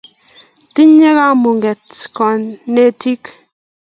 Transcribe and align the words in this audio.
tinye 0.73 1.09
kamuket 1.17 1.83
konetik 2.17 3.23